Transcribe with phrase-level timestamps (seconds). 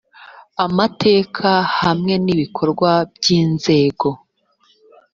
[0.65, 1.43] amategeko
[1.81, 4.07] hamwe n ibikorwa by inzego